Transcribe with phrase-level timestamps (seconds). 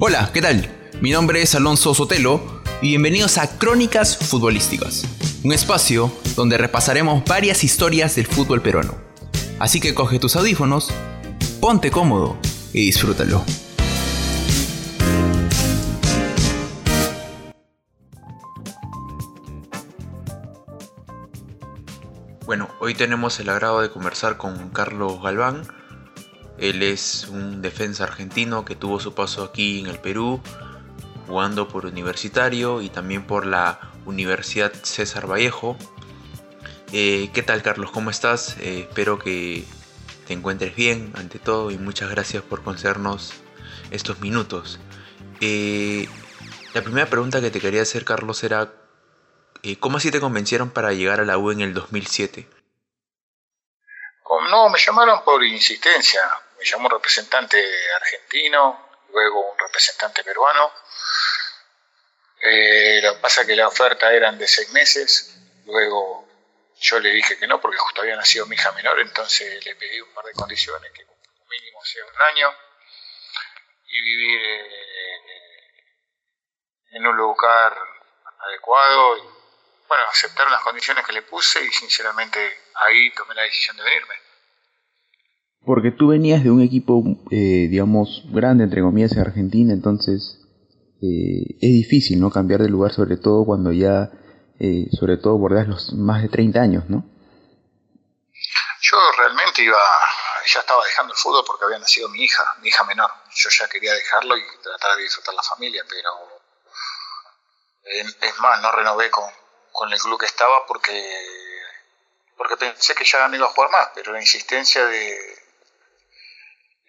[0.00, 0.64] Hola, ¿qué tal?
[1.00, 5.02] Mi nombre es Alonso Sotelo y bienvenidos a Crónicas Futbolísticas,
[5.42, 8.94] un espacio donde repasaremos varias historias del fútbol peruano.
[9.58, 10.90] Así que coge tus audífonos,
[11.60, 12.38] ponte cómodo
[12.72, 13.44] y disfrútalo.
[22.46, 25.66] Bueno, hoy tenemos el agrado de conversar con Carlos Galván.
[26.58, 30.40] Él es un defensa argentino que tuvo su paso aquí en el Perú,
[31.26, 35.76] jugando por universitario y también por la Universidad César Vallejo.
[36.92, 37.90] Eh, ¿Qué tal Carlos?
[37.90, 38.56] ¿Cómo estás?
[38.58, 39.64] Eh, espero que
[40.26, 43.34] te encuentres bien ante todo y muchas gracias por concedernos
[43.90, 44.80] estos minutos.
[45.40, 46.08] Eh,
[46.74, 48.72] la primera pregunta que te quería hacer Carlos era
[49.80, 52.48] ¿Cómo así te convencieron para llegar a la U en el 2007?
[54.50, 56.20] No, me llamaron por insistencia.
[56.58, 57.62] Me llamó un representante
[57.94, 60.72] argentino, luego un representante peruano.
[62.40, 65.34] Eh, lo que pasa es que la oferta eran de seis meses.
[65.66, 66.28] Luego
[66.80, 70.00] yo le dije que no porque justo había nacido mi hija menor, entonces le pedí
[70.00, 71.04] un par de condiciones, que
[71.48, 72.54] mínimo sea un año
[73.86, 74.40] y vivir
[76.90, 77.76] en un lugar
[78.40, 79.22] adecuado y
[79.88, 84.27] bueno, aceptaron las condiciones que le puse y sinceramente ahí tomé la decisión de venirme.
[85.68, 90.40] Porque tú venías de un equipo, eh, digamos, grande, entre comillas, en Argentina, entonces
[91.02, 92.30] eh, es difícil, ¿no?
[92.30, 94.08] Cambiar de lugar, sobre todo cuando ya,
[94.58, 97.04] eh, sobre todo bordeas los más de 30 años, ¿no?
[98.80, 99.76] Yo realmente iba,
[100.46, 103.10] ya estaba dejando el fútbol porque había nacido mi hija, mi hija menor.
[103.36, 106.08] Yo ya quería dejarlo y tratar de disfrutar la familia, pero
[108.22, 109.30] es más, no renové con,
[109.70, 111.06] con el club que estaba porque,
[112.38, 115.47] porque pensé que ya no iba a jugar más, pero la insistencia de,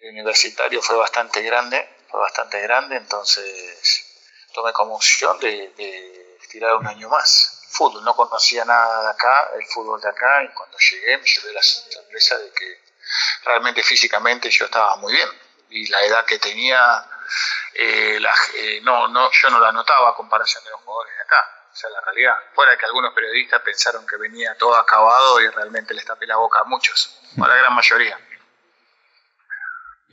[0.08, 4.06] universitario fue bastante grande, fue bastante grande, entonces
[4.54, 7.62] tomé como opción de, de tirar un año más.
[7.70, 11.52] Fútbol, no conocía nada de acá, el fútbol de acá, y cuando llegué me llevé
[11.52, 12.80] la sorpresa de que
[13.44, 15.28] realmente físicamente yo estaba muy bien
[15.70, 17.06] y la edad que tenía
[17.74, 18.20] eh,
[18.54, 21.90] eh, no, no, yo no la notaba a comparación de los jugadores de acá sea,
[21.90, 22.34] la realidad.
[22.54, 26.60] Fuera que algunos periodistas pensaron que venía todo acabado y realmente les tapé la boca
[26.60, 28.18] a muchos, a la gran mayoría.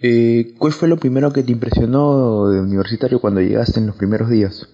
[0.02, 4.30] Eh, ¿Cuál fue lo primero que te impresionó de universitario cuando llegaste en los primeros
[4.30, 4.68] días?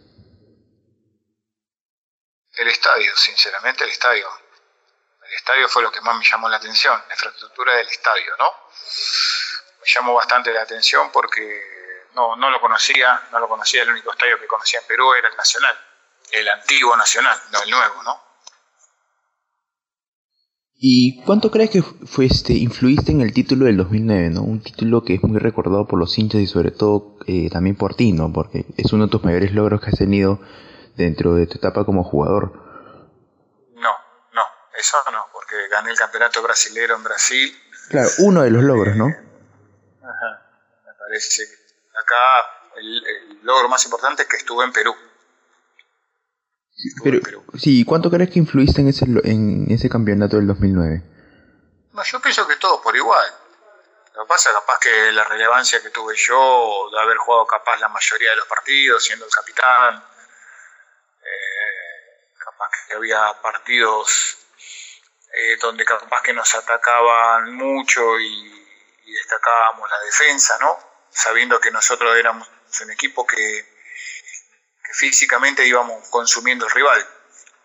[2.55, 4.27] El estadio, sinceramente, el estadio.
[5.25, 8.51] El estadio fue lo que más me llamó la atención, la infraestructura del estadio, ¿no?
[9.81, 14.11] Me llamó bastante la atención porque no, no lo conocía, no lo conocía, el único
[14.11, 15.75] estadio que conocía en Perú era el Nacional
[16.33, 18.32] el antiguo nacional, no el nuevo, ¿no?
[20.85, 24.41] ¿Y cuánto crees que fue este, influiste en el título del 2009, ¿no?
[24.41, 27.95] Un título que es muy recordado por los hinchas y sobre todo eh, también por
[27.95, 28.33] ti, ¿no?
[28.33, 30.41] Porque es uno de tus mayores logros que has tenido
[30.97, 32.51] dentro de tu etapa como jugador.
[33.75, 33.91] No,
[34.33, 34.41] no,
[34.77, 37.55] eso no, porque gané el campeonato brasilero en Brasil.
[37.87, 39.05] Claro, uno de los logros, ¿no?
[39.05, 40.41] Ajá,
[40.85, 44.93] me parece que acá el logro más importante es que estuve en Perú.
[47.03, 47.19] Pero,
[47.57, 51.03] sí, ¿cuánto crees que influiste en ese, en ese campeonato del 2009?
[51.93, 53.25] No, yo pienso que todo por igual.
[54.15, 57.77] Lo que pasa es capaz que la relevancia que tuve yo de haber jugado capaz
[57.79, 60.03] la mayoría de los partidos, siendo el capitán,
[61.21, 64.37] eh, capaz que había partidos
[65.33, 68.67] eh, donde capaz que nos atacaban mucho y,
[69.05, 70.77] y destacábamos la defensa, ¿no?
[71.09, 72.47] Sabiendo que nosotros éramos
[72.83, 73.72] un equipo que
[74.93, 77.07] físicamente íbamos consumiendo el rival.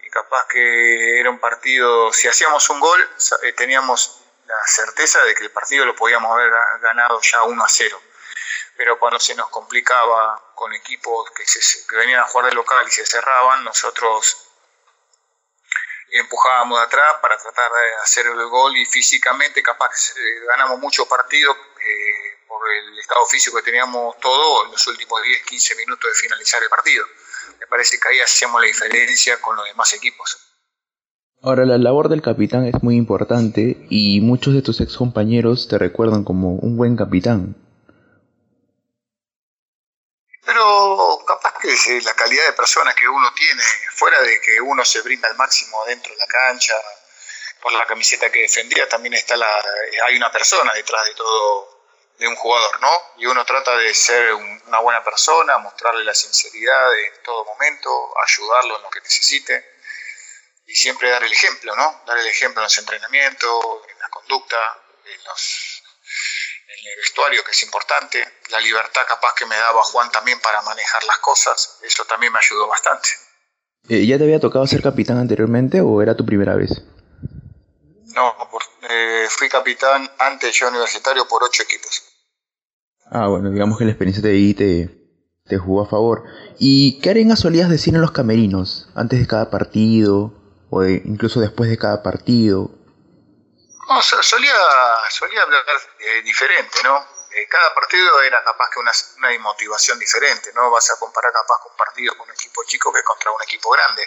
[0.02, 3.10] Y capaz que era un partido, si hacíamos un gol,
[3.42, 6.50] eh, teníamos la certeza de que el partido lo podíamos haber
[6.80, 8.02] ganado ya 1 a 0.
[8.76, 12.90] Pero cuando se nos complicaba con equipos que, se, venían a jugar de local y
[12.90, 14.48] se cerraban, nosotros
[16.10, 21.06] empujábamos de atrás para tratar de hacer el gol y físicamente capaz que ganamos muchos
[21.06, 26.10] partidos eh, por el estado físico que teníamos todo en los últimos 10, 15 minutos
[26.10, 27.04] de finalizar el partido.
[27.60, 30.38] Me parece que ahí hacíamos la diferencia con los demás equipos.
[31.40, 35.78] Ahora, la labor del capitán es muy importante y muchos de tus ex compañeros te
[35.78, 37.54] recuerdan como un buen capitán.
[40.44, 43.62] Pero capaz que la calidad de persona que uno tiene,
[43.92, 46.74] fuera de que uno se brinda al máximo dentro de la cancha,
[47.62, 49.46] por la camiseta que defendía, también está la,
[50.06, 51.77] hay una persona detrás de todo
[52.18, 52.90] de un jugador, ¿no?
[53.18, 57.90] Y uno trata de ser una buena persona, mostrarle la sinceridad en todo momento,
[58.26, 59.78] ayudarlo en lo que necesite
[60.66, 62.02] y siempre dar el ejemplo, ¿no?
[62.06, 64.56] Dar el ejemplo en los entrenamientos, en la conducta,
[65.06, 65.82] en, los,
[66.66, 70.60] en el vestuario, que es importante, la libertad capaz que me daba Juan también para
[70.62, 73.08] manejar las cosas, eso también me ayudó bastante.
[73.88, 76.70] Eh, ¿Ya te había tocado ser capitán anteriormente o era tu primera vez?
[78.14, 78.36] No,
[78.82, 82.02] eh, fui capitán antes yo universitario por ocho equipos.
[83.10, 84.98] Ah, bueno, digamos que la experiencia de ahí te,
[85.46, 86.24] te jugó a favor.
[86.58, 90.32] ¿Y qué arengas solías decir en los camerinos antes de cada partido
[90.70, 92.70] o incluso después de cada partido?
[93.88, 94.52] No, solía,
[95.10, 95.62] solía hablar
[95.98, 96.98] eh, diferente, ¿no?
[96.98, 100.70] Eh, cada partido era capaz que una, una motivación diferente, ¿no?
[100.70, 103.70] Vas a comparar capaz con un partido con un equipo chico que contra un equipo
[103.70, 104.06] grande.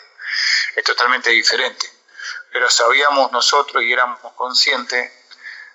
[0.76, 1.88] Es totalmente diferente.
[2.52, 5.12] Pero sabíamos nosotros y éramos conscientes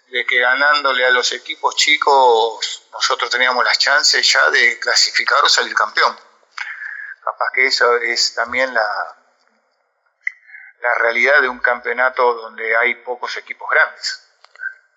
[0.08, 5.48] de que ganándole a los equipos chicos nosotros teníamos las chances ya de clasificar o
[5.48, 6.16] salir campeón.
[7.24, 9.16] Capaz que eso es también la,
[10.80, 14.22] la realidad de un campeonato donde hay pocos equipos grandes.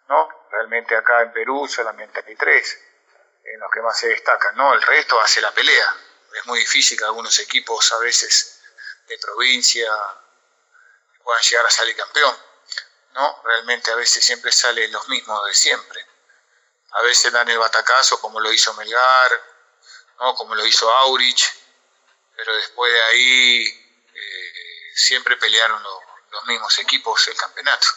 [0.09, 0.29] ¿no?
[0.51, 2.79] Realmente acá en Perú solamente hay tres
[3.43, 4.73] en los que más se destacan, ¿no?
[4.73, 5.95] El resto hace la pelea.
[6.33, 8.61] Es muy difícil que algunos equipos a veces
[9.07, 9.91] de provincia
[11.23, 12.35] puedan llegar a salir campeón,
[13.13, 13.41] ¿no?
[13.43, 16.05] Realmente a veces siempre salen los mismos de siempre.
[16.91, 19.31] A veces dan el batacazo como lo hizo Melgar,
[20.19, 20.35] ¿no?
[20.35, 21.43] Como lo hizo Aurich,
[22.35, 23.85] pero después de ahí
[24.99, 27.87] siempre pelearon los mismos equipos el campeonato.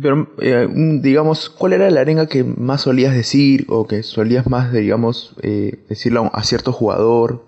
[0.00, 4.72] Pero, eh, digamos, ¿cuál era la arenga que más solías decir o que solías más,
[4.72, 7.44] digamos, eh, decirle a, cierto jugador?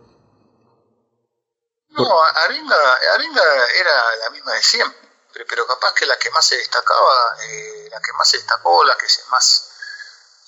[1.90, 2.06] No,
[2.44, 2.76] arenga,
[3.14, 3.43] arenga
[3.81, 5.08] era la misma de siempre,
[5.44, 8.96] pero capaz que la que más se destacaba, eh, la que más se destacó, la
[8.96, 9.70] que se más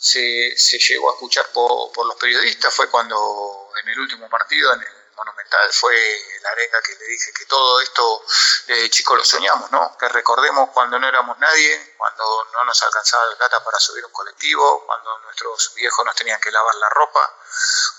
[0.03, 4.89] se, llegó a escuchar por, los periodistas fue cuando en el último partido, en el
[5.17, 5.95] monumental fue
[6.43, 8.25] la arenga que le dije que todo esto
[8.67, 9.97] de chico lo soñamos, ¿no?
[9.97, 14.11] Que recordemos cuando no éramos nadie, cuando no nos alcanzaba la plata para subir un
[14.11, 17.35] colectivo, cuando nuestros viejos nos tenían que lavar la ropa,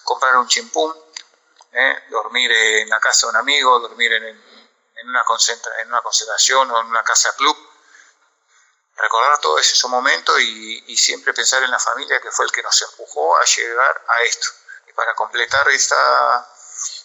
[0.04, 0.94] comprar un chimpún,
[1.72, 2.04] ¿eh?
[2.10, 4.53] dormir en la casa de un amigo, dormir en,
[5.04, 7.56] en, una, concentra, en una concentración o en una casa club.
[8.96, 12.62] Recordar todo ese momento y, y siempre pensar en la familia que fue el que
[12.64, 14.48] nos empujó a llegar a esto.
[14.88, 16.48] Y para completar esta,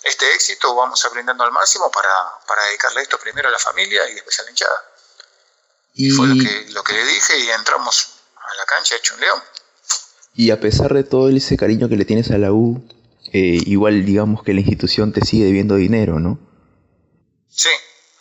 [0.05, 2.11] este éxito vamos aprendiendo al máximo para,
[2.47, 4.85] para dedicarle esto primero a la familia y después a la hinchada.
[5.95, 9.21] Y fue lo que, lo que le dije y entramos a la cancha hecho un
[9.21, 9.43] león.
[10.35, 12.87] Y a pesar de todo ese cariño que le tienes a la U,
[13.33, 16.39] eh, igual digamos que la institución te sigue debiendo dinero, ¿no?
[17.49, 17.71] Sí,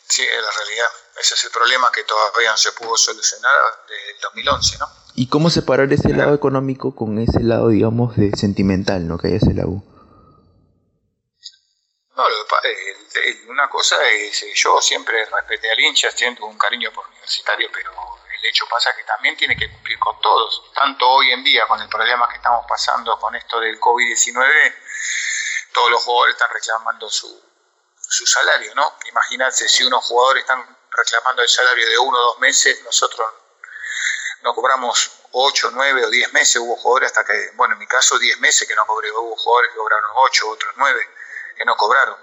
[0.08, 0.88] sí, es la realidad.
[1.20, 3.52] Ese es el problema que todavía no se pudo solucionar
[3.88, 4.88] desde el 2011, ¿no?
[5.16, 9.18] ¿Y cómo separar ese lado económico con ese lado, digamos, de sentimental, ¿no?
[9.18, 9.84] Que hay hace la U?
[12.16, 12.24] No,
[13.50, 17.92] una cosa es, eh, yo siempre respeté al hincha, siento un cariño por universitario, pero
[17.92, 20.72] el hecho pasa que también tiene que cumplir con todos.
[20.76, 24.76] Tanto hoy en día, con el problema que estamos pasando con esto del COVID-19,
[25.74, 27.42] todos los jugadores están reclamando su,
[28.10, 28.96] su salario, ¿no?
[29.10, 33.28] Imagínate, si unos jugadores están reclamando el salario de uno o dos meses, nosotros
[34.44, 38.18] no cobramos ocho, nueve o diez meses, hubo jugadores hasta que, bueno, en mi caso
[38.18, 41.02] diez meses que no cobré, hubo jugadores que cobraron ocho, otros nueve
[41.58, 42.16] que no cobraron.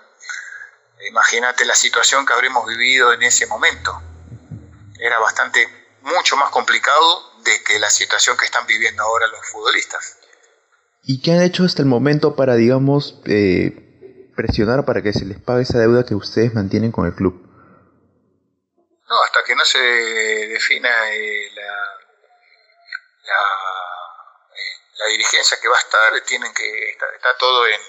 [1.08, 4.00] Imagínate la situación que habremos vivido en ese momento.
[4.98, 5.68] Era bastante,
[6.00, 10.18] mucho más complicado de que la situación que están viviendo ahora los futbolistas.
[11.02, 13.83] ¿Y qué han hecho hasta el momento para, digamos, eh,
[14.34, 17.34] presionar para que se les pague esa deuda que ustedes mantienen con el club?
[19.08, 21.62] No, hasta que no se defina eh, la,
[23.22, 23.40] la,
[24.52, 27.80] eh, la, dirigencia que va a estar, tienen que está todo en,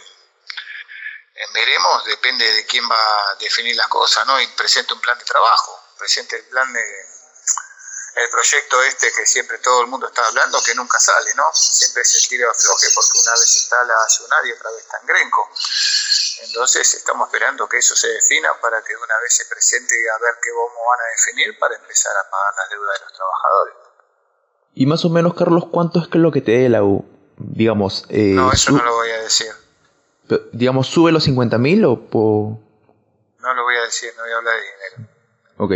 [1.54, 4.40] veremos, depende de quién va a definir las cosas, ¿no?
[4.42, 7.15] Y presente un plan de trabajo, presente el plan de
[8.16, 11.44] el proyecto este que siempre todo el mundo está hablando, que nunca sale, ¿no?
[11.54, 14.98] Siempre es el tiro afloje porque una vez está la Ayunar y otra vez está
[15.02, 15.50] en Grenco.
[16.48, 20.36] Entonces estamos esperando que eso se defina para que una vez se presente a ver
[20.42, 23.74] qué cómo van a definir para empezar a pagar las deudas de los trabajadores.
[24.76, 27.06] Y más o menos, Carlos, ¿cuánto es que lo que te dé la U?
[27.38, 29.54] Digamos, eh, no, eso no lo voy a decir
[30.52, 32.60] digamos, ¿sube los 50 mil o po...
[33.40, 35.12] No lo voy a decir, no voy a hablar de dinero.
[35.58, 35.72] Ok.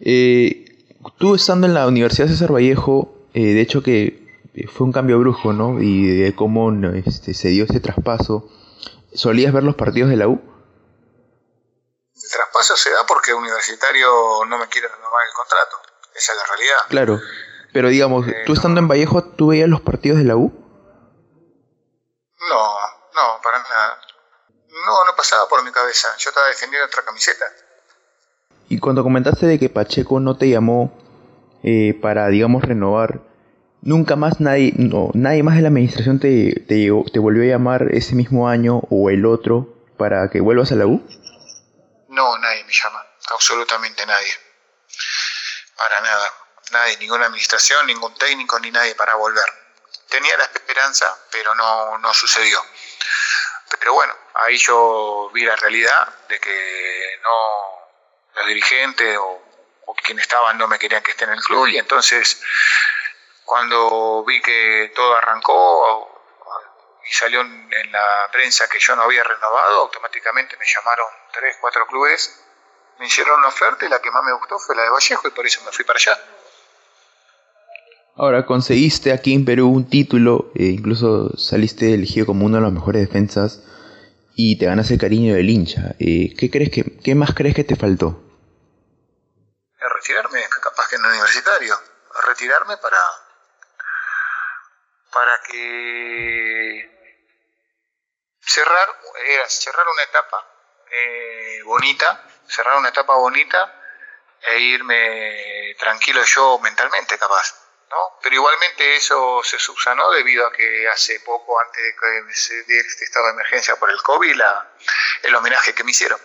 [0.00, 0.73] Eh,
[1.18, 4.24] tú estando en la Universidad César Vallejo, eh, de hecho que
[4.72, 5.80] fue un cambio brusco, ¿no?
[5.80, 8.48] Y de cómo este, se dio ese traspaso.
[9.12, 10.40] ¿Solías ver los partidos de la U?
[12.14, 14.08] El traspaso se da porque Universitario
[14.46, 15.76] no me quiere renovar el contrato.
[16.14, 16.78] Esa es la realidad.
[16.88, 17.20] Claro.
[17.72, 20.52] Pero digamos, eh, tú estando en Vallejo, ¿tú veías los partidos de la U?
[22.48, 22.78] No,
[23.14, 24.00] no, para nada.
[24.86, 26.08] No, no pasaba por mi cabeza.
[26.18, 27.44] Yo estaba defendiendo otra camiseta.
[28.74, 30.92] Y cuando comentaste de que Pacheco no te llamó
[31.62, 33.20] eh, para, digamos, renovar,
[33.82, 37.86] nunca más nadie, no, nadie más de la administración te, te, te volvió a llamar
[37.92, 41.06] ese mismo año o el otro para que vuelvas a la U?
[42.08, 43.00] No, nadie me llama,
[43.30, 44.32] absolutamente nadie.
[45.76, 46.28] Para nada,
[46.72, 49.46] nadie, ninguna administración, ningún técnico, ni nadie para volver.
[50.10, 52.58] Tenía la esperanza, pero no, no sucedió.
[53.78, 57.73] Pero bueno, ahí yo vi la realidad de que no
[58.36, 59.42] los dirigentes o,
[59.86, 62.42] o quienes estaban no me querían que esté en el club y entonces
[63.44, 66.10] cuando vi que todo arrancó
[67.08, 71.86] y salió en la prensa que yo no había renovado, automáticamente me llamaron tres, cuatro
[71.86, 72.42] clubes,
[72.98, 75.30] me hicieron una oferta y la que más me gustó fue la de Vallejo y
[75.32, 76.18] por eso me fui para allá.
[78.16, 82.72] Ahora, conseguiste aquí en Perú un título, e incluso saliste elegido como uno de los
[82.72, 83.64] mejores defensas
[84.36, 85.96] y te ganas el cariño del hincha.
[85.98, 88.23] Eh, ¿qué, crees que, ¿Qué más crees que te faltó?
[90.04, 91.80] Retirarme, capaz que en el universitario,
[92.26, 93.00] retirarme para,
[95.10, 97.18] para que
[98.40, 100.46] cerrar, era cerrar una etapa
[100.90, 103.80] eh, bonita, cerrar una etapa bonita
[104.42, 107.54] e irme tranquilo yo mentalmente capaz.
[107.88, 108.18] ¿no?
[108.22, 112.86] Pero igualmente eso se subsanó debido a que hace poco, antes de que se diera
[112.86, 114.70] este estado de emergencia por el COVID, la,
[115.22, 116.20] el homenaje que me hicieron,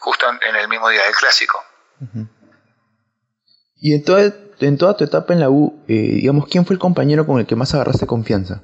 [0.00, 1.64] justo en el mismo día del clásico.
[3.80, 4.22] Y en toda,
[4.60, 7.46] en toda tu etapa en la U, eh, digamos, ¿quién fue el compañero con el
[7.46, 8.62] que más agarraste confianza?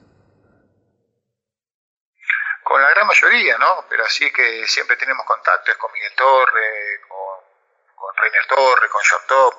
[2.64, 3.84] Con la gran mayoría, ¿no?
[3.88, 9.20] Pero así que siempre tenemos contactos con Miguel Torre, con, con Reiner Torre, con John
[9.28, 9.54] Top.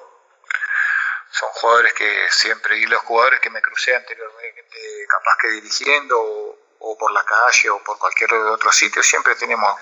[1.31, 4.77] Son jugadores que siempre, y los jugadores que me crucé anteriormente,
[5.07, 9.73] capaz que dirigiendo o, o por la calle o por cualquier otro sitio, siempre tenemos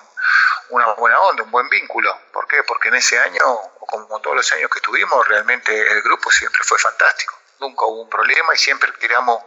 [0.73, 2.09] una buena onda, un buen vínculo.
[2.33, 2.57] ¿Por qué?
[2.67, 3.41] Porque en ese año,
[3.79, 7.35] como todos los años que estuvimos, realmente el grupo siempre fue fantástico.
[7.61, 9.37] Nunca hubo un problema y siempre tiramos,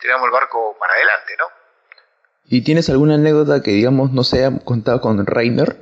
[0.00, 1.44] tiramos el barco para adelante, ¿no?
[2.46, 5.76] ¿Y tienes alguna anécdota que, digamos, no se haya contado con Reiner?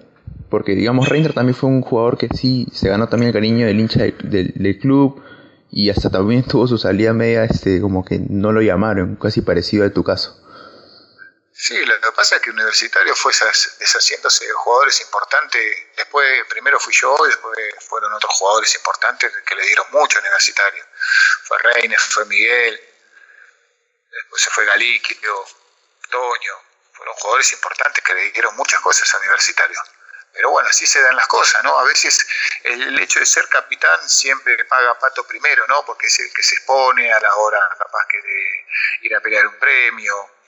[0.50, 3.80] Porque, digamos, Reiner también fue un jugador que sí se ganó también el cariño del
[3.80, 5.22] hincha del, del club
[5.70, 9.86] y hasta también tuvo su salida media, este, como que no lo llamaron, casi parecido
[9.86, 10.41] a tu caso.
[11.62, 13.32] Sí, lo que pasa es que Universitario fue
[13.78, 15.94] deshaciéndose de jugadores importantes.
[15.96, 17.56] Después, primero fui yo y después
[17.88, 20.84] fueron otros jugadores importantes que le dieron mucho a Universitario.
[21.44, 22.80] Fue Reines, fue Miguel,
[24.10, 25.46] después se fue Galiquio,
[26.10, 26.62] Toño.
[26.94, 29.80] Fueron jugadores importantes que le dieron muchas cosas a Universitario.
[30.32, 31.78] Pero bueno, así se dan las cosas, ¿no?
[31.78, 32.26] A veces
[32.64, 35.84] el hecho de ser capitán siempre paga pato primero, ¿no?
[35.84, 38.66] Porque es el que se expone a la hora capaz que de
[39.02, 40.42] ir a pelear un premio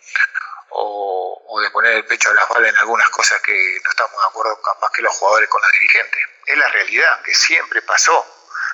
[0.74, 3.52] o, de poner el pecho a las balas en algunas cosas que
[3.82, 6.20] no estamos de acuerdo capaz que los jugadores con los dirigentes.
[6.46, 8.26] Es la realidad, que siempre pasó,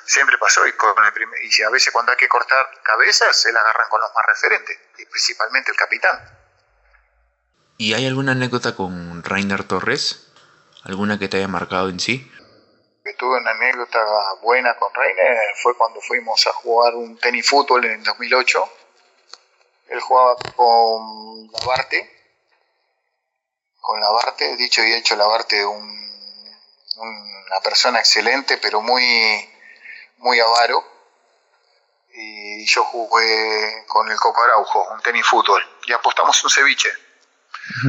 [0.06, 1.12] siempre pasó y, con el
[1.44, 4.78] y a veces cuando hay que cortar cabezas se la agarran con los más referentes,
[4.98, 6.18] y principalmente el capitán.
[7.76, 10.32] ¿Y hay alguna anécdota con Rainer Torres?
[10.84, 12.30] ¿Alguna que te haya marcado en sí?
[13.04, 14.04] Que tuve una anécdota
[14.42, 18.79] buena con Rainer fue cuando fuimos a jugar un tenis fútbol en el 2008
[19.90, 22.18] él jugaba con Labarte,
[23.80, 26.00] con Labarte, dicho y hecho Labarte, un,
[26.96, 29.50] una persona excelente, pero muy,
[30.18, 30.84] muy avaro.
[32.12, 36.90] Y yo jugué con el Coco Araujo, un tenis fútbol, y apostamos un ceviche.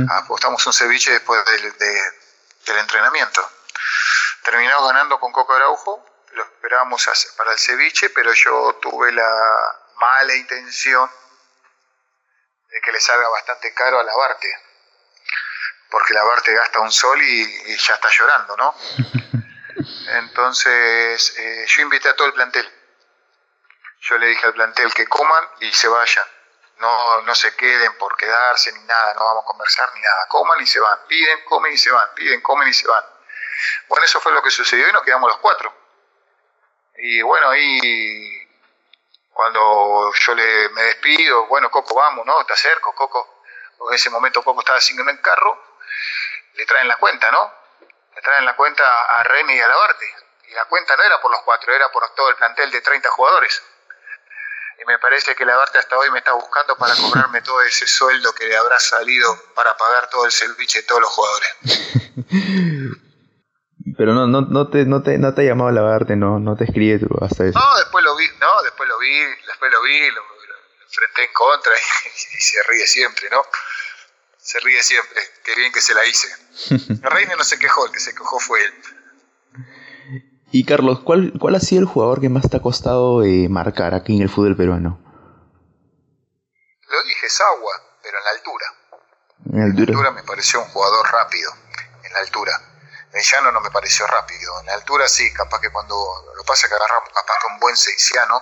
[0.10, 3.48] Apostamos un ceviche después del, del entrenamiento.
[4.44, 10.36] Terminamos ganando con Coco Araujo, lo esperábamos para el ceviche, pero yo tuve la mala
[10.36, 11.10] intención
[12.72, 14.48] de que le salga bastante caro a lavarte,
[15.90, 18.76] porque lavarte gasta un sol y, ya está llorando, ¿no?
[20.08, 22.70] Entonces eh, yo invité a todo el plantel.
[24.02, 26.26] Yo le dije al plantel que coman y se vayan.
[26.78, 30.28] No, no se queden por quedarse ni nada, no vamos a conversar ni nada.
[30.30, 33.04] Coman y se van, piden, comen y se van, piden, comen y se van.
[33.88, 35.72] Bueno, eso fue lo que sucedió y nos quedamos los cuatro.
[36.98, 37.80] Y bueno, ahí
[39.34, 42.46] cuando yo le, me despido, bueno, Coco, vamos, ¿no?
[42.46, 43.44] Te acerco, Coco.
[43.90, 45.60] En ese momento Coco estaba sin el carro,
[46.54, 47.54] le traen la cuenta, ¿no?
[48.16, 50.06] Le traen la cuenta a René y a Labarte.
[50.50, 53.10] Y la cuenta no era por los cuatro, era por todo el plantel de 30
[53.10, 53.64] jugadores.
[54.80, 58.34] Y me parece que Labarte hasta hoy me está buscando para cobrarme todo ese sueldo
[58.34, 61.56] que le habrá salido para pagar todo el servicio de todos los jugadores.
[63.98, 66.56] Pero no, no, no, te, no, te, no te ha llamado a lavarte, no, no
[66.56, 67.58] te escribe tú hasta eso.
[67.58, 70.22] No, después lo vi, no, después lo vi, después lo vi, lo,
[70.84, 71.72] enfrenté en contra
[72.06, 73.42] y, se ríe siempre, ¿no?
[74.38, 76.28] Se ríe siempre, qué bien que se la hice.
[77.02, 78.74] Reina no se quejó, el que se quejó fue él.
[80.52, 83.94] Y Carlos, ¿cuál, ¿cuál ha sido el jugador que más te ha costado eh, marcar
[83.94, 85.00] aquí en el fútbol peruano?
[86.90, 88.66] Lo dije, Sagua, pero en la altura.
[89.46, 91.52] En la altura me pareció un jugador rápido,
[92.04, 92.71] en la altura.
[93.14, 94.60] En llano no me pareció rápido.
[94.62, 97.76] En la altura sí, capaz que cuando lo pasa que agarramos capaz que un buen
[97.76, 98.42] seisiano,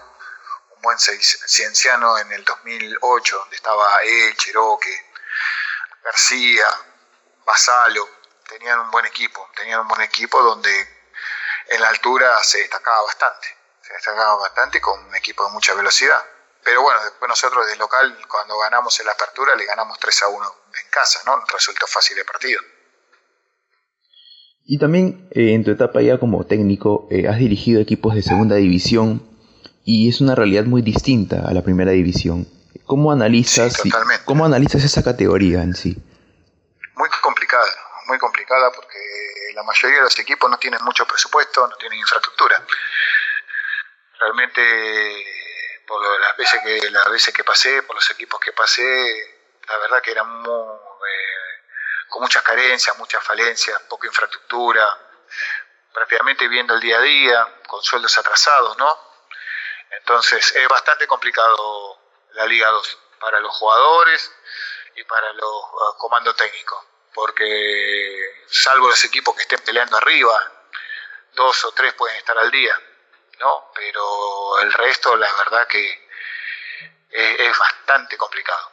[0.76, 5.12] un buen cienciano en el 2008, donde estaba él, Cheroque,
[6.04, 6.68] García,
[7.46, 8.08] Basalo,
[8.48, 11.00] tenían un buen equipo, tenían un buen equipo donde
[11.68, 13.48] en la altura se destacaba bastante,
[13.82, 16.24] se destacaba bastante con un equipo de mucha velocidad.
[16.64, 20.28] Pero bueno, después nosotros de local, cuando ganamos en la apertura, le ganamos 3 a
[20.28, 21.44] 1 en casa, ¿no?
[21.48, 22.62] Resultó fácil el partido.
[24.66, 28.56] Y también eh, en tu etapa ya como técnico, eh, has dirigido equipos de segunda
[28.56, 29.28] división
[29.84, 32.48] y es una realidad muy distinta a la primera división.
[32.86, 33.82] ¿Cómo analizas,
[34.26, 35.98] ¿cómo analizas esa categoría en sí?
[36.96, 37.72] Muy complicada,
[38.08, 38.98] muy complicada porque
[39.56, 42.64] la mayoría de los equipos no tienen mucho presupuesto, no tienen infraestructura.
[44.20, 44.62] Realmente,
[45.88, 48.82] por las veces que, las veces que pasé, por los equipos que pasé,
[49.68, 51.39] la verdad que eran eh,
[52.10, 54.98] con muchas carencias, muchas falencias, poca infraestructura,
[55.94, 58.98] prácticamente viendo el día a día, con sueldos atrasados, ¿no?
[59.92, 62.00] Entonces es bastante complicado
[62.34, 64.32] la Liga 2 para los jugadores
[64.96, 70.52] y para los uh, comandos técnicos porque salvo los equipos que estén peleando arriba,
[71.34, 72.80] dos o tres pueden estar al día,
[73.40, 73.72] ¿no?
[73.76, 76.08] Pero el resto, la verdad que
[77.10, 78.72] es, bastante complicado.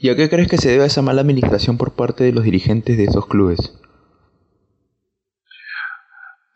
[0.00, 2.96] ¿Y a qué crees que se debe esa mala administración por parte de los dirigentes
[2.96, 3.58] de esos clubes?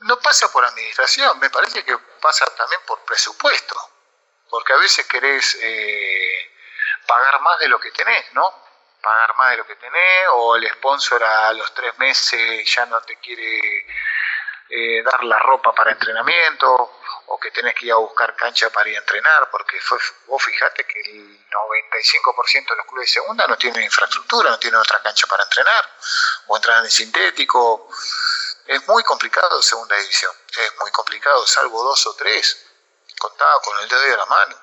[0.01, 3.75] No pasa por administración, me parece que pasa también por presupuesto,
[4.49, 6.51] porque a veces querés eh,
[7.05, 8.49] pagar más de lo que tenés, ¿no?
[9.03, 13.01] pagar más de lo que tenés, o el sponsor a los tres meses ya no
[13.01, 13.87] te quiere
[14.69, 17.01] eh, dar la ropa para entrenamiento,
[17.35, 20.43] o que tenés que ir a buscar cancha para ir a entrenar, porque fue, vos
[20.43, 25.01] fijate que el 95% de los clubes de segunda no tienen infraestructura, no tienen otra
[25.01, 25.83] cancha para entrenar,
[26.49, 27.89] o entrenan en sintético.
[28.67, 32.67] Es muy complicado segunda división, es muy complicado, salvo dos o tres,
[33.19, 34.57] contaba con el dedo de la mano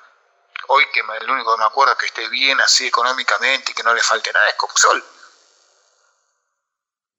[0.68, 3.92] hoy que el único que me acuerdo que esté bien así económicamente y que no
[3.92, 5.02] le falte nada es Copsol.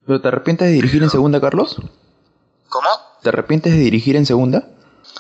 [0.05, 1.75] ¿Pero te arrepientes de dirigir en segunda, Carlos?
[2.69, 3.17] ¿Cómo?
[3.21, 4.63] ¿Te arrepientes de dirigir en segunda?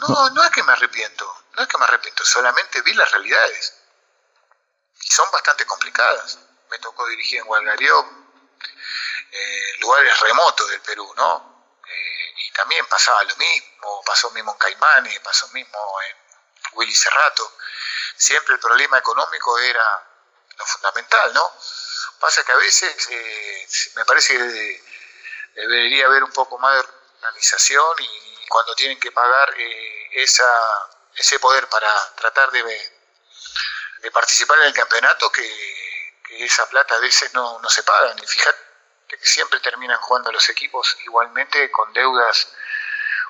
[0.07, 3.73] No, no, es que me arrepiento, no es que me arrepiento, solamente vi las realidades.
[5.01, 6.37] Y son bastante complicadas.
[6.69, 7.99] Me tocó dirigir en Gualgarió,
[9.31, 11.65] eh, lugares remotos del Perú, ¿no?
[11.87, 16.17] Eh, y también pasaba lo mismo, pasó mismo en Caimanes, pasó mismo en
[16.73, 17.51] Willy Cerrato
[18.21, 19.83] siempre el problema económico era
[20.57, 21.51] lo fundamental, ¿no?
[22.19, 24.83] Pasa que a veces eh, me parece que
[25.55, 26.87] debería haber un poco más de
[27.23, 30.45] organización y cuando tienen que pagar eh, esa,
[31.15, 32.63] ese poder para tratar de,
[34.01, 35.71] de, participar en el campeonato, que,
[36.39, 38.17] esa plata a veces no, no se pagan.
[38.17, 38.57] Y fíjate
[39.07, 42.53] que siempre terminan jugando los equipos igualmente con deudas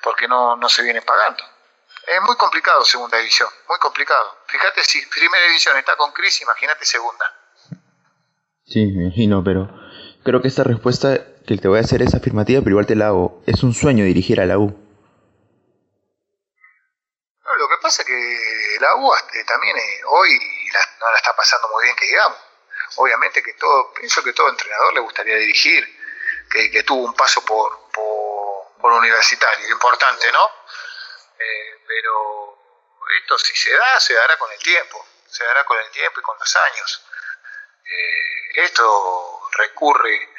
[0.03, 1.43] porque no, no se vienen pagando.
[2.07, 4.38] Es muy complicado segunda división, muy complicado.
[4.47, 7.25] Fíjate si primera división está con crisis, imagínate segunda.
[8.65, 9.69] Sí, me imagino, pero
[10.23, 13.07] creo que esta respuesta que te voy a hacer es afirmativa, pero igual te la
[13.07, 13.41] hago.
[13.45, 14.77] Es un sueño dirigir a la U.
[17.57, 20.39] lo que que la U este, también eh, hoy
[20.99, 22.39] no la está pasando muy bien, que digamos.
[22.95, 25.99] Obviamente que todo, pienso que todo entrenador le gustaría dirigir,
[26.49, 30.45] que, tuvo un paso por, por, por universitario, importante, ¿no?
[31.39, 32.58] Eh, pero
[33.21, 36.23] esto si se da, se dará con el tiempo, se dará con el tiempo y
[36.23, 37.06] con los años.
[37.86, 40.30] Eh, esto recurre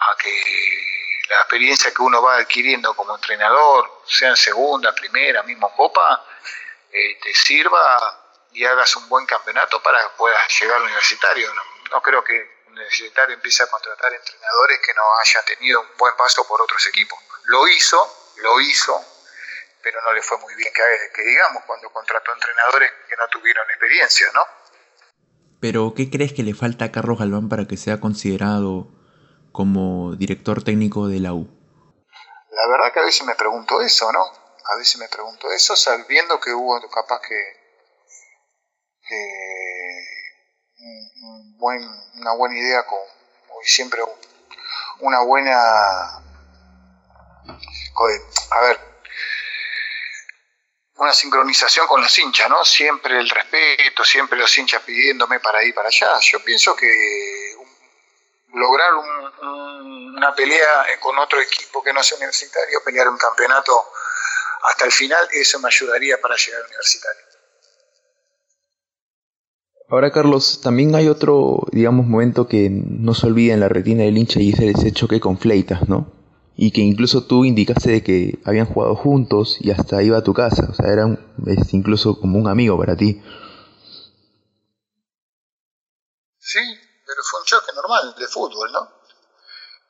[0.00, 0.88] a que
[1.28, 6.24] la experiencia que uno va adquiriendo como entrenador, sea en segunda, primera, mismo copa,
[6.92, 11.52] eh, te sirva y hagas un buen campeonato para que puedas llegar al universitario.
[11.54, 15.96] No, no creo que un universitario empiece a contratar entrenadores que no hayan tenido un
[15.98, 17.18] buen paso por otros equipos.
[17.44, 18.94] Lo hizo, lo hizo,
[19.82, 20.82] pero no le fue muy bien que,
[21.14, 24.44] que digamos cuando contrató entrenadores que no tuvieron experiencia, ¿no?
[25.60, 28.88] Pero, ¿qué crees que le falta a Carlos Galván para que sea considerado
[29.50, 31.48] como director técnico de la U?
[32.50, 34.24] La verdad que a veces me pregunto eso, ¿no?
[34.70, 37.58] A veces me pregunto eso, sabiendo que hubo capaz que,
[41.58, 43.00] una buena idea con,
[43.64, 44.02] siempre
[45.00, 46.18] una buena...
[48.50, 48.78] A ver,
[50.96, 52.64] una sincronización con los hinchas, ¿no?
[52.64, 56.18] Siempre el respeto, siempre los hinchas pidiéndome para ir para allá.
[56.20, 57.56] Yo pienso que
[58.52, 63.92] lograr una pelea con otro equipo que no sea universitario, pelear un campeonato
[64.62, 67.28] hasta el final, eso me ayudaría para llegar al universitario.
[69.90, 74.18] Ahora, Carlos, también hay otro, digamos, momento que no se olvida en la retina del
[74.18, 76.12] hincha y es ese choque con Fleitas, ¿no?
[76.56, 80.34] Y que incluso tú indicaste de que habían jugado juntos y hasta iba a tu
[80.34, 81.06] casa, o sea, era
[81.72, 83.22] incluso como un amigo para ti.
[86.38, 86.60] Sí,
[87.06, 88.92] pero fue un choque normal de fútbol, ¿no?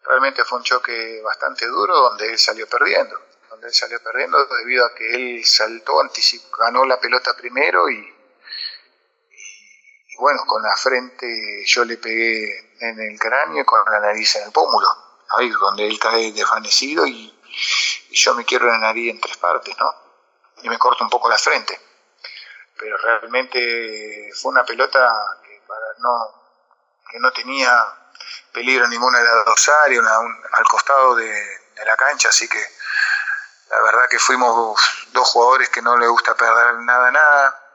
[0.06, 3.16] Realmente fue un choque bastante duro donde él salió perdiendo,
[3.62, 8.14] él salió perdiendo debido a que él saltó, anticipó, ganó la pelota primero y
[10.18, 14.44] bueno, con la frente yo le pegué en el cráneo y con la nariz en
[14.44, 14.88] el pómulo,
[15.30, 17.34] ahí donde él cae desvanecido y,
[18.10, 19.94] yo me quiero la nariz en tres partes, ¿no?
[20.62, 21.78] Y me corto un poco la frente.
[22.76, 25.60] Pero realmente fue una pelota que,
[25.98, 26.42] no,
[27.12, 27.70] que no tenía
[28.52, 29.92] peligro ninguna de la dorsal
[30.52, 32.58] al costado de la cancha, así que
[33.70, 34.80] la verdad que fuimos
[35.12, 37.68] dos jugadores que no le gusta perder nada, nada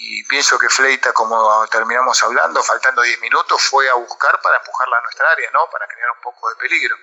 [0.00, 4.96] y pienso que Fleita, como terminamos hablando, faltando 10 minutos, fue a buscar para empujarla
[4.96, 5.60] a nuestra área, ¿no?
[5.72, 6.96] Para crear un poco de peligro.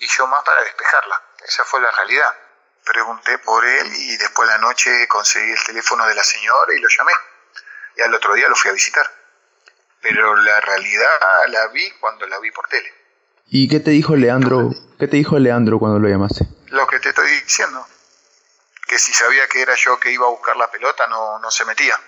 [0.00, 1.22] Y yo más para despejarla.
[1.46, 2.34] Esa fue la realidad.
[2.84, 6.80] Pregunté por él y después de la noche conseguí el teléfono de la señora y
[6.80, 7.12] lo llamé.
[7.96, 9.06] Y al otro día lo fui a visitar.
[10.00, 12.92] Pero la realidad la vi cuando la vi por tele.
[13.46, 14.70] ¿Y qué te dijo Leandro?
[14.98, 16.46] ¿Qué te dijo Leandro cuando lo llamaste?
[16.70, 17.86] Lo que te estoy diciendo.
[18.88, 21.64] Que si sabía que era yo que iba a buscar la pelota, no, no se
[21.64, 21.98] metía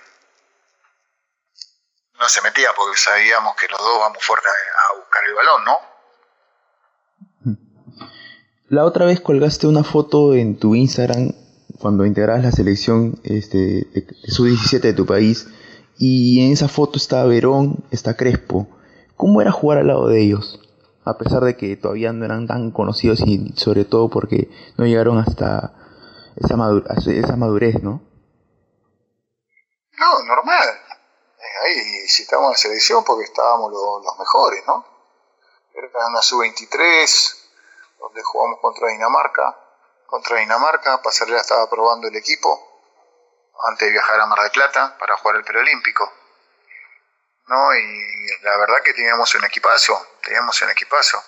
[2.19, 5.77] no se metía porque sabíamos que los dos vamos fuerte a, buscar el balón, ¿no?
[8.69, 11.33] La otra vez colgaste una foto en tu Instagram
[11.79, 15.47] cuando integras la selección este, de, sub-17 de tu país
[15.97, 18.67] y en esa foto está Verón, está Crespo.
[19.17, 20.59] ¿Cómo era jugar al lado de ellos?
[21.05, 25.17] A pesar de que todavía no eran tan conocidos y sobre todo porque no llegaron
[25.17, 25.73] hasta
[26.35, 26.55] esa,
[27.35, 28.01] madurez, ¿no?
[29.97, 30.69] No, normal
[31.63, 34.85] ahí en la selección porque estábamos los mejores, ¿no?
[35.73, 37.35] Era una sub-23,
[37.99, 39.57] donde jugamos contra Dinamarca.
[40.05, 42.69] Contra Dinamarca, Pasarela estaba probando el equipo
[43.67, 46.11] antes de viajar a Mar del Plata para jugar el preolímpico.
[47.47, 47.75] ¿No?
[47.75, 51.23] Y la verdad que teníamos un equipazo, teníamos un equipazo.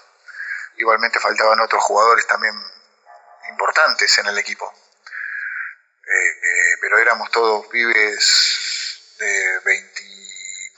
[0.78, 2.54] Igualmente faltaban otros jugadores también
[3.50, 4.74] importantes en el equipo.
[6.08, 10.16] Eh, eh, pero éramos todos pibes de 20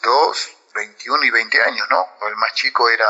[0.07, 2.17] 22, 21 y 20 años, ¿no?
[2.27, 3.07] El más chico era,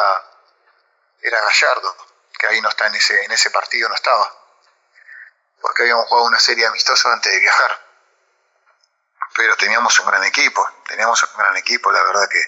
[1.22, 1.96] era Gallardo,
[2.40, 4.34] que ahí no está en ese, en ese partido, no estaba.
[5.62, 7.87] Porque habíamos jugado una serie amistosa antes de viajar.
[9.38, 12.42] Pero teníamos un gran equipo, teníamos un gran equipo, la verdad que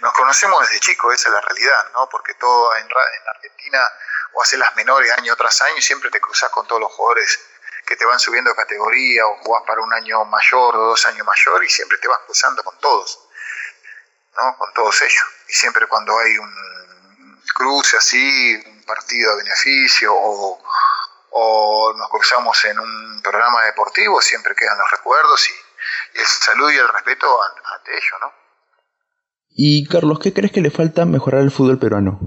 [0.00, 2.08] nos conocemos desde chicos, esa es la realidad, ¿no?
[2.08, 3.80] Porque todo en, en Argentina
[4.32, 7.38] o haces las menores año tras año siempre te cruzas con todos los jugadores
[7.86, 11.24] que te van subiendo de categoría o jugás para un año mayor o dos años
[11.24, 13.24] mayor y siempre te vas cruzando con todos
[14.58, 15.24] con todos ellos.
[15.48, 20.60] Y siempre cuando hay un cruce así, un partido a beneficio o,
[21.96, 25.52] nos cruzamos en un programa deportivo, siempre quedan los recuerdos y,
[26.14, 28.18] el saludo y el respeto ante ellos.
[28.20, 28.32] ¿no?
[29.50, 32.18] Y Carlos, ¿qué crees que le falta mejorar el fútbol peruano?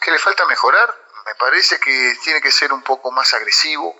[0.00, 0.94] ¿Qué le falta mejorar?
[1.26, 3.94] Me parece que tiene que ser un poco más agresivo,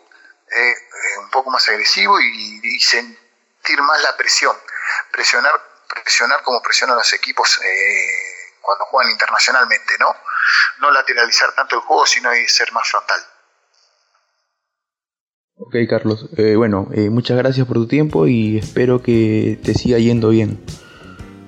[0.49, 4.57] eh, eh, un poco más agresivo y, y sentir más la presión
[5.11, 5.53] presionar,
[5.89, 10.15] presionar como presionan los equipos eh, cuando juegan internacionalmente, ¿no?
[10.79, 13.25] No lateralizar tanto el juego, sino ser más frontal.
[15.59, 16.29] Ok, Carlos.
[16.37, 20.63] Eh, bueno, eh, muchas gracias por tu tiempo y espero que te siga yendo bien.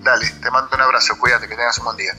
[0.02, 2.12] Dale, te mando un abrazo, cuídate, que tengas un buen día.